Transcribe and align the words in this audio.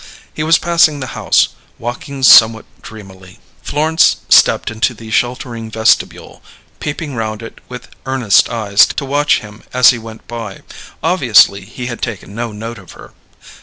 He 0.33 0.41
was 0.41 0.57
passing 0.57 0.99
the 0.99 1.13
house, 1.13 1.49
walking 1.77 2.23
somewhat 2.23 2.65
dreamily. 2.81 3.37
Florence 3.61 4.15
stepped 4.29 4.71
into 4.71 4.95
the 4.95 5.11
sheltering 5.11 5.69
vestibule, 5.69 6.41
peeping 6.79 7.13
round 7.13 7.43
it 7.43 7.59
with 7.69 7.87
earnest 8.07 8.49
eyes 8.49 8.87
to 8.87 9.05
watch 9.05 9.41
him 9.41 9.61
as 9.75 9.91
he 9.91 9.99
went 9.99 10.27
by; 10.27 10.61
obviously 11.03 11.61
he 11.65 11.85
had 11.85 12.01
taken 12.01 12.33
no 12.33 12.51
note 12.51 12.79
of 12.79 12.93
her. 12.93 13.13